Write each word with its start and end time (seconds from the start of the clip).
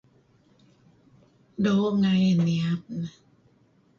Doo' 1.63 1.95
ngai 1.99 2.27
niyat 2.45 2.81
muh. 2.95 3.11